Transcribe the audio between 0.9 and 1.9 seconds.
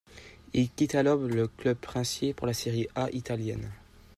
alors le club